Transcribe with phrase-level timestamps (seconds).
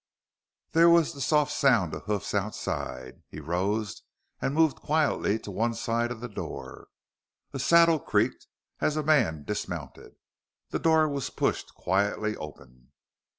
[0.71, 3.21] There was the soft sound of hoofs outside.
[3.29, 4.01] He rose
[4.41, 6.87] and moved quietly to one side of the door.
[7.53, 8.47] A saddle creaked
[8.79, 10.15] as a man dismounted.
[10.69, 12.93] The door was pushed quietly open.